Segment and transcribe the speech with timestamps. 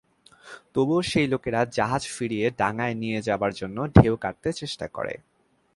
[0.73, 5.13] তবুও সেই লোকেরা জাহাজ ফিরিয়ে ডাঙায় নিয়ে যাবার জন্য ঢেউ কাটতে চেষ্টা করে।